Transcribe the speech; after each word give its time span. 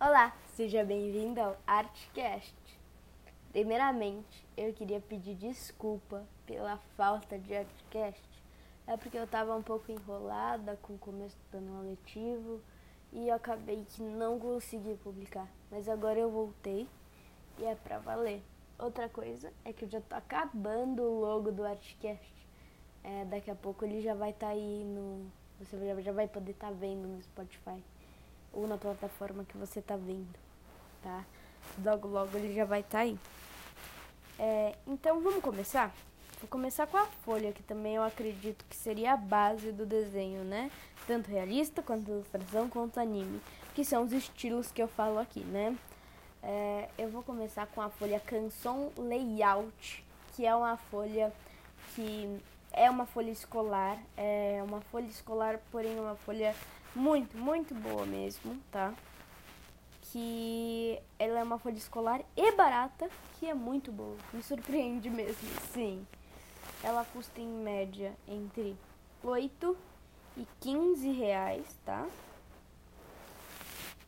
Olá, 0.00 0.32
seja 0.54 0.84
bem-vindo 0.84 1.40
ao 1.40 1.56
Artcast. 1.66 2.54
Primeiramente, 3.50 4.46
eu 4.56 4.72
queria 4.72 5.00
pedir 5.00 5.34
desculpa 5.34 6.24
pela 6.46 6.76
falta 6.96 7.36
de 7.36 7.52
Artcast. 7.52 8.22
É 8.86 8.96
porque 8.96 9.18
eu 9.18 9.24
estava 9.24 9.56
um 9.56 9.62
pouco 9.62 9.90
enrolada 9.90 10.78
com 10.82 10.92
o 10.92 10.98
começo 10.98 11.36
do 11.50 11.58
ano 11.58 11.82
letivo 11.82 12.60
e 13.12 13.26
eu 13.26 13.34
acabei 13.34 13.84
que 13.88 14.00
não 14.00 14.38
consegui 14.38 14.94
publicar. 15.02 15.48
Mas 15.68 15.88
agora 15.88 16.20
eu 16.20 16.30
voltei 16.30 16.86
e 17.58 17.64
é 17.64 17.74
pra 17.74 17.98
valer. 17.98 18.40
Outra 18.78 19.08
coisa 19.08 19.52
é 19.64 19.72
que 19.72 19.84
eu 19.84 19.88
já 19.88 20.00
tô 20.00 20.14
acabando 20.14 21.02
o 21.02 21.20
logo 21.20 21.50
do 21.50 21.64
Artcast. 21.64 22.48
É, 23.02 23.24
daqui 23.24 23.50
a 23.50 23.56
pouco 23.56 23.84
ele 23.84 24.00
já 24.00 24.14
vai 24.14 24.30
estar 24.30 24.46
tá 24.46 24.52
aí 24.52 24.84
no. 24.84 25.28
Você 25.58 25.76
já, 26.04 26.12
vai 26.12 26.28
poder 26.28 26.52
estar 26.52 26.68
tá 26.68 26.72
vendo 26.72 27.08
no 27.08 27.20
Spotify 27.20 27.82
ou 28.58 28.66
na 28.66 28.76
plataforma 28.76 29.44
que 29.44 29.56
você 29.56 29.78
está 29.78 29.96
vendo, 29.96 30.34
tá? 31.02 31.24
Logo, 31.84 32.08
logo 32.08 32.36
ele 32.36 32.54
já 32.54 32.64
vai 32.64 32.80
estar 32.80 32.98
tá 32.98 33.04
aí. 33.04 33.18
É, 34.38 34.76
então 34.86 35.20
vamos 35.20 35.42
começar? 35.42 35.92
Vou 36.40 36.48
começar 36.48 36.86
com 36.86 36.96
a 36.96 37.06
folha, 37.06 37.52
que 37.52 37.62
também 37.62 37.96
eu 37.96 38.02
acredito 38.02 38.64
que 38.68 38.76
seria 38.76 39.14
a 39.14 39.16
base 39.16 39.72
do 39.72 39.84
desenho, 39.84 40.44
né? 40.44 40.70
Tanto 41.06 41.30
realista, 41.30 41.82
quanto 41.82 42.10
ilustração, 42.10 42.68
quanto 42.68 43.00
anime, 43.00 43.40
que 43.74 43.84
são 43.84 44.04
os 44.04 44.12
estilos 44.12 44.70
que 44.70 44.82
eu 44.82 44.88
falo 44.88 45.18
aqui, 45.18 45.40
né? 45.40 45.76
É, 46.42 46.88
eu 46.96 47.08
vou 47.08 47.22
começar 47.22 47.66
com 47.66 47.80
a 47.80 47.90
folha 47.90 48.20
Canson 48.20 48.92
Layout, 48.96 50.04
que 50.34 50.46
é 50.46 50.54
uma 50.54 50.76
folha 50.76 51.32
que 51.94 52.40
é 52.72 52.88
uma 52.88 53.06
folha 53.06 53.30
escolar, 53.30 53.98
é 54.16 54.62
uma 54.64 54.80
folha 54.80 55.06
escolar, 55.06 55.58
porém 55.72 55.98
uma 55.98 56.14
folha 56.14 56.54
muito, 56.94 57.36
muito 57.36 57.74
boa 57.74 58.04
mesmo, 58.06 58.58
tá? 58.70 58.94
Que 60.02 60.98
ela 61.18 61.40
é 61.40 61.42
uma 61.42 61.58
folha 61.58 61.76
escolar 61.76 62.22
e 62.36 62.52
barata, 62.52 63.08
que 63.38 63.46
é 63.46 63.54
muito 63.54 63.92
boa. 63.92 64.16
Me 64.32 64.42
surpreende 64.42 65.10
mesmo, 65.10 65.48
sim. 65.72 66.06
Ela 66.82 67.04
custa 67.04 67.40
em 67.40 67.48
média 67.48 68.16
entre 68.26 68.76
8 69.22 69.76
e 70.36 70.46
15 70.60 71.10
reais, 71.12 71.78
tá? 71.84 72.06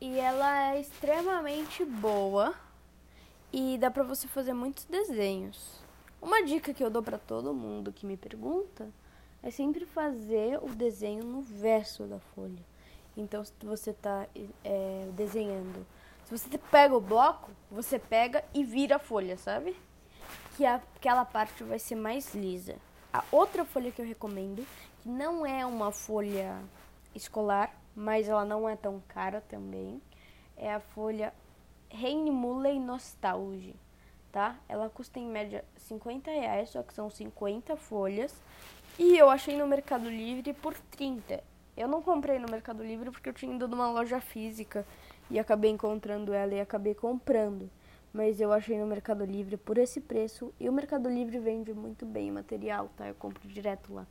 E 0.01 0.19
ela 0.19 0.73
é 0.73 0.81
extremamente 0.81 1.85
boa 1.85 2.55
e 3.53 3.77
dá 3.79 3.91
pra 3.91 4.03
você 4.03 4.27
fazer 4.27 4.55
muitos 4.55 4.85
desenhos. 4.85 5.83
Uma 6.23 6.43
dica 6.43 6.73
que 6.73 6.83
eu 6.83 6.91
dou 6.91 7.03
para 7.03 7.19
todo 7.19 7.53
mundo 7.53 7.93
que 7.93 8.07
me 8.07 8.17
pergunta 8.17 8.89
é 9.43 9.51
sempre 9.51 9.87
fazer 9.87 10.59
o 10.63 10.69
desenho 10.69 11.25
no 11.25 11.41
verso 11.41 12.05
da 12.05 12.19
folha. 12.19 12.63
Então, 13.17 13.45
se 13.45 13.53
você 13.63 13.91
está 13.91 14.27
é, 14.65 15.09
desenhando, 15.13 15.87
se 16.25 16.37
você 16.37 16.59
pega 16.59 16.97
o 16.97 17.01
bloco, 17.01 17.51
você 17.71 17.99
pega 17.99 18.45
e 18.55 18.65
vira 18.65 18.97
a 18.97 18.99
folha, 18.99 19.37
sabe? 19.37 19.77
Que 20.57 20.65
aquela 20.65 21.25
parte 21.25 21.65
vai 21.65 21.79
ser 21.79 21.97
mais 21.97 22.35
lisa. 22.35 22.77
A 23.13 23.25
outra 23.33 23.65
folha 23.65 23.91
que 23.91 24.01
eu 24.01 24.07
recomendo, 24.07 24.67
que 25.01 25.09
não 25.09 25.45
é 25.45 25.67
uma 25.67 25.91
folha 25.91 26.57
escolar, 27.15 27.75
mas 27.95 28.29
ela 28.29 28.45
não 28.45 28.69
é 28.69 28.77
tão 28.77 29.03
cara 29.09 29.41
também, 29.41 30.01
é 30.57 30.73
a 30.73 30.81
folha 30.81 31.35
Rainmuley 31.93 32.79
Nostalgia 32.79 33.75
tá? 34.31 34.57
Ela 34.69 34.89
custa 34.89 35.19
em 35.19 35.27
média 35.27 35.65
50 35.77 36.31
reais, 36.31 36.71
só 36.71 36.83
que 36.83 36.95
são 36.95 37.11
50 37.11 37.77
folhas. 37.77 38.35
E 39.03 39.17
eu 39.17 39.31
achei 39.31 39.57
no 39.57 39.67
Mercado 39.67 40.11
Livre 40.11 40.53
por 40.53 40.75
30. 40.75 41.43
Eu 41.75 41.89
não 41.89 42.03
comprei 42.03 42.39
no 42.39 42.51
Mercado 42.51 42.85
Livre 42.85 43.11
porque 43.11 43.31
eu 43.31 43.33
tinha 43.33 43.57
ido 43.57 43.67
numa 43.67 43.91
loja 43.91 44.21
física 44.21 44.87
e 45.31 45.39
acabei 45.39 45.71
encontrando 45.71 46.35
ela 46.35 46.53
e 46.53 46.61
acabei 46.61 46.95
comprando. 46.95 47.71
Mas 48.13 48.43
eu 48.43 48.53
achei 48.53 48.79
no 48.79 48.87
Mercado 48.87 49.25
Livre 49.25 49.57
por 49.57 49.79
esse 49.79 50.03
preço 50.03 50.53
e 50.61 50.69
o 50.69 50.73
Mercado 50.73 51.09
Livre 51.09 51.39
vende 51.39 51.73
muito 51.73 52.05
bem 52.05 52.31
o 52.31 52.35
material, 52.35 52.91
tá? 52.95 53.09
Eu 53.09 53.15
compro 53.15 53.49
direto 53.49 53.95
lá. 53.95 54.07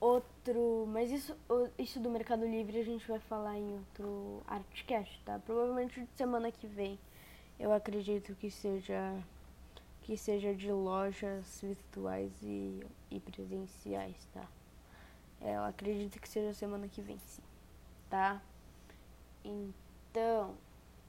Outro, 0.00 0.86
mas 0.88 1.10
isso, 1.10 1.36
isso 1.78 2.00
do 2.00 2.08
Mercado 2.08 2.46
Livre 2.46 2.80
a 2.80 2.84
gente 2.84 3.06
vai 3.06 3.18
falar 3.18 3.58
em 3.58 3.74
outro 3.74 4.42
Artcast, 4.46 5.20
tá? 5.22 5.38
Provavelmente 5.44 6.08
semana 6.16 6.50
que 6.50 6.66
vem 6.66 6.98
eu 7.58 7.72
acredito 7.72 8.34
que 8.34 8.50
seja 8.50 9.14
que 10.04 10.16
seja 10.16 10.54
de 10.54 10.70
lojas 10.70 11.60
virtuais 11.62 12.30
e, 12.42 12.80
e 13.10 13.18
presenciais, 13.18 14.16
tá? 14.32 14.46
É, 15.40 15.56
eu 15.56 15.64
acredito 15.64 16.20
que 16.20 16.28
seja 16.28 16.52
semana 16.52 16.86
que 16.86 17.00
vem, 17.00 17.18
sim, 17.18 17.42
tá? 18.08 18.40
Então, 19.42 20.54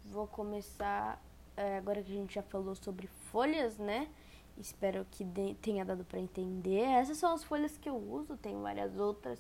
vou 0.05 0.25
começar 0.25 1.22
é, 1.55 1.78
agora 1.78 2.01
que 2.01 2.11
a 2.11 2.16
gente 2.16 2.35
já 2.35 2.41
falou 2.41 2.73
sobre 2.73 3.07
folhas, 3.31 3.78
né? 3.78 4.09
Espero 4.57 5.05
que 5.11 5.23
de, 5.23 5.53
tenha 5.55 5.84
dado 5.84 6.05
para 6.05 6.19
entender. 6.19 6.81
Essas 6.81 7.17
são 7.17 7.34
as 7.34 7.44
folhas 7.44 7.78
que 7.78 7.89
eu 7.89 7.97
uso, 7.97 8.38
tem 8.38 8.59
várias 8.61 8.97
outras 8.97 9.39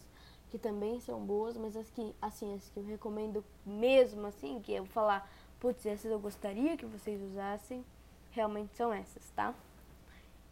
que 0.49 0.59
também 0.59 0.99
são 0.99 1.25
boas, 1.25 1.57
mas 1.57 1.75
as 1.75 1.89
que, 1.89 2.13
assim, 2.21 2.53
as 2.53 2.69
que 2.69 2.79
eu 2.79 2.85
recomendo 2.85 3.43
mesmo, 3.65 4.27
assim, 4.27 4.61
que 4.61 4.73
eu 4.73 4.83
vou 4.83 4.93
falar 4.93 5.29
putz, 5.59 5.85
essas 5.85 6.11
eu 6.11 6.19
gostaria 6.19 6.77
que 6.77 6.85
vocês 6.85 7.19
usassem, 7.21 7.83
realmente 8.35 8.75
são 8.75 8.93
essas, 8.93 9.29
tá? 9.31 9.53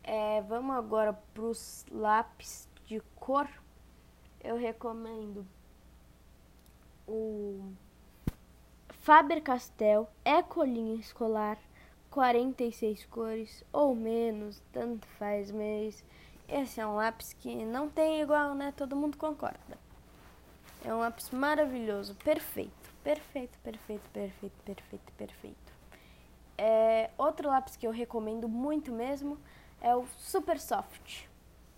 É, 0.02 0.42
vamos 0.42 0.76
agora 0.76 1.14
para 1.34 1.44
os 1.44 1.86
lápis 1.92 2.68
de 2.86 3.02
cor. 3.16 3.48
Eu 4.42 4.58
recomendo 4.58 5.46
o 7.08 7.72
Faber-Castell 8.90 10.10
Ecolinha 10.24 10.96
Escolar 10.96 11.58
46 12.10 13.06
cores 13.06 13.64
ou 13.74 13.96
menos, 13.96 14.62
tanto 14.72 15.06
faz, 15.20 15.52
mas 15.52 16.04
esse 16.48 16.80
é 16.80 16.88
um 16.88 16.96
lápis 16.96 17.34
que 17.34 17.66
não 17.66 17.90
tem 17.90 18.22
igual, 18.22 18.54
né? 18.54 18.74
Todo 18.76 18.96
mundo 18.96 19.18
concorda. 19.18 19.78
É 20.86 20.94
um 20.94 21.00
lápis 21.00 21.30
maravilhoso, 21.32 22.16
perfeito. 22.16 22.72
Perfeito, 23.04 23.58
perfeito, 23.60 24.10
perfeito, 24.12 24.56
perfeito, 24.64 25.14
perfeito. 25.18 25.73
É, 26.66 27.10
outro 27.18 27.50
lápis 27.50 27.76
que 27.76 27.86
eu 27.86 27.92
recomendo 27.92 28.48
muito 28.48 28.90
mesmo 28.90 29.38
é 29.82 29.94
o 29.94 30.06
Super 30.18 30.58
Soft. 30.58 31.26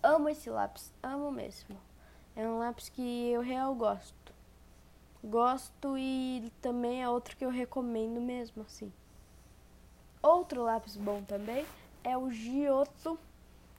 Amo 0.00 0.28
esse 0.28 0.48
lápis, 0.48 0.94
amo 1.02 1.32
mesmo. 1.32 1.76
É 2.36 2.46
um 2.46 2.58
lápis 2.58 2.88
que 2.88 3.28
eu 3.30 3.40
real 3.40 3.74
gosto. 3.74 4.32
Gosto 5.24 5.98
e 5.98 6.52
também 6.62 7.02
é 7.02 7.08
outro 7.08 7.36
que 7.36 7.44
eu 7.44 7.50
recomendo 7.50 8.20
mesmo, 8.20 8.62
assim. 8.62 8.92
Outro 10.22 10.62
lápis 10.62 10.96
bom 10.96 11.20
também 11.24 11.66
é 12.04 12.16
o 12.16 12.30
Giotto 12.30 13.18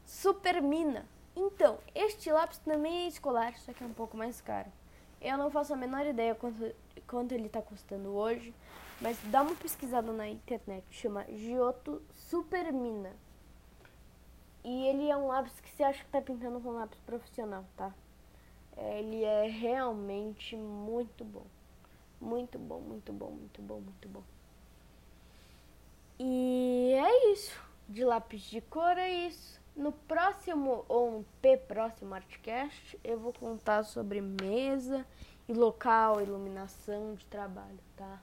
Super 0.06 0.62
Mina. 0.62 1.06
Então, 1.34 1.78
este 1.95 2.29
lápis 2.34 2.57
também 2.57 3.06
é 3.06 3.07
escolar, 3.07 3.57
só 3.59 3.72
que 3.72 3.81
é 3.81 3.88
um 3.88 3.94
pouco 3.94 4.18
mais 4.18 4.41
caro. 4.41 4.69
Eu 5.22 5.38
não 5.38 5.50
faço 5.50 5.74
a 5.74 5.78
menor 5.78 6.06
ideia 6.06 6.35
quanto, 6.35 6.75
quanto 7.07 7.31
ele 7.31 7.45
está 7.47 7.62
custando 7.62 8.09
hoje, 8.09 8.53
mas 9.00 9.18
dá 9.25 9.41
uma 9.41 9.56
pesquisada 9.56 10.12
na 10.12 10.28
internet, 10.28 10.85
chama 10.91 11.25
Giotto 11.30 12.02
Supermina. 12.13 13.12
E 14.63 14.88
ele 14.88 15.09
é 15.09 15.16
um 15.16 15.28
lápis 15.28 15.59
que 15.59 15.69
você 15.69 15.84
acha 15.84 16.00
que 16.00 16.06
está 16.06 16.22
pintando 16.22 16.59
com 16.59 16.69
um 16.69 16.80
lápis 16.80 17.00
profissional, 17.06 17.63
tá? 17.78 17.94
É, 18.75 19.00
ele 19.00 19.24
é 19.24 19.47
realmente 19.47 20.56
muito 20.56 21.24
bom. 21.24 21.46
Muito 22.19 22.57
bom, 22.57 22.80
muito 22.80 23.13
bom, 23.13 23.30
muito 23.30 23.62
bom, 23.62 23.80
muito 23.80 24.09
bom. 24.09 24.24
E 26.19 26.94
é 26.94 27.31
isso. 27.31 27.59
De 27.88 28.03
lápis 28.03 28.41
de 28.41 28.59
cor 28.59 28.97
é 28.97 29.09
isso. 29.09 29.62
No 29.75 29.91
próximo, 29.91 30.84
ou 30.90 31.19
um 31.19 31.25
P 31.41 31.56
próximo 31.56 32.16
Artcast, 32.16 33.00
eu 33.03 33.19
vou 33.19 33.31
contar 33.31 33.84
sobre 33.84 34.19
mesa 34.19 35.06
e 35.47 35.53
local, 35.53 36.19
iluminação 36.19 37.13
de 37.13 37.25
trabalho, 37.28 37.80
tá? 37.96 38.19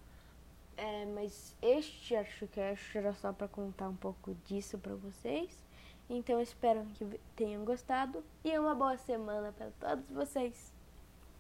É, 0.77 1.07
mas 1.07 1.57
este 1.63 2.17
Artcast 2.17 2.99
era 2.99 3.15
só 3.15 3.33
para 3.33 3.47
contar 3.47 3.89
um 3.89 3.97
pouco 3.97 4.35
disso 4.45 4.79
para 4.79 4.95
vocês. 4.95 5.65
Então 6.09 6.41
espero 6.41 6.85
que 6.95 7.21
tenham 7.35 7.65
gostado 7.65 8.23
e 8.45 8.59
uma 8.59 8.75
boa 8.75 8.97
semana 8.99 9.53
para 9.53 9.71
todos 9.71 10.11
vocês. 10.11 10.74